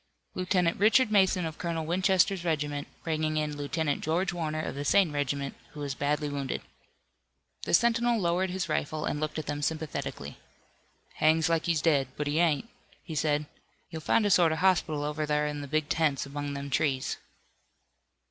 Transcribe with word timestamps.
"Lieutenant 0.33 0.79
Richard 0.79 1.11
Mason 1.11 1.45
of 1.45 1.59
Colonel 1.59 1.85
Winchester's 1.85 2.43
regiment, 2.43 2.87
bringing 3.03 3.37
in 3.37 3.55
Lieutenant 3.55 4.03
George 4.03 4.33
Warner 4.33 4.63
of 4.63 4.73
the 4.73 4.83
same 4.83 5.11
regiment, 5.11 5.53
who 5.73 5.83
is 5.83 5.93
badly 5.93 6.27
wounded." 6.27 6.63
The 7.65 7.75
sentinel 7.75 8.19
lowered 8.19 8.49
his 8.49 8.67
rifle 8.67 9.05
and 9.05 9.19
looked 9.19 9.37
at 9.37 9.45
them 9.45 9.61
sympathetically. 9.61 10.39
"Hangs 11.17 11.49
like 11.49 11.67
he's 11.67 11.83
dead, 11.83 12.07
but 12.17 12.25
he 12.25 12.39
ain't," 12.39 12.67
he 13.03 13.13
said. 13.13 13.45
"You'll 13.91 14.01
find 14.01 14.25
a 14.25 14.31
sort 14.31 14.51
of 14.51 14.57
hospital 14.57 15.03
over 15.03 15.27
thar 15.27 15.45
in 15.45 15.61
the 15.61 15.67
big 15.67 15.87
tents 15.87 16.25
among 16.25 16.55
them 16.55 16.71
trees." 16.71 17.17